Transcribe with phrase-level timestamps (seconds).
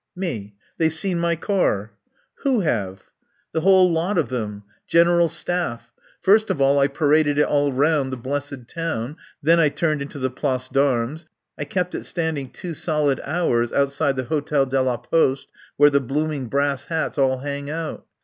[0.15, 0.55] "Me.
[0.79, 1.91] They've seen my car."
[2.37, 3.11] "Who have?"
[3.51, 4.63] "The whole lot of them.
[4.87, 5.91] General Staff.
[6.23, 9.15] First of all I paraded it all round the blessed town.
[9.43, 11.27] Then I turned into the Place d'Armes.
[11.55, 16.01] I kept it standing two solid hours outside the Hotel de la Poste where the
[16.01, 18.07] blooming brass hats all hang out.